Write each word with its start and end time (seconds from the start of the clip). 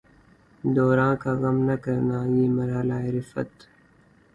دوراں 0.75 1.13
کا 1.21 1.31
غم 1.41 1.57
نہ 1.67 1.75
کرنا، 1.83 2.17
یہ 2.35 2.47
مرحلہ 2.57 2.97
ء 3.07 3.13
رفعت 3.15 3.51